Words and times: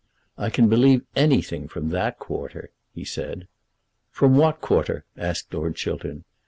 "I 0.35 0.49
can 0.49 0.67
believe 0.67 1.03
anything 1.15 1.67
from 1.67 1.89
that 1.89 2.17
quarter," 2.17 2.71
he 2.91 3.05
said. 3.05 3.47
"From 4.09 4.35
what 4.35 4.59
quarter?" 4.59 5.05
asked 5.15 5.53
Lord 5.53 5.75
Chiltern. 5.75 6.23